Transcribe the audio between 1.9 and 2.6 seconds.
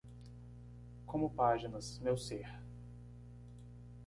meu ser.